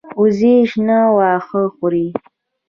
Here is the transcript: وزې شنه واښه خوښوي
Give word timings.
وزې 0.21 0.53
شنه 0.69 0.97
واښه 1.15 1.61
خوښوي 1.73 2.07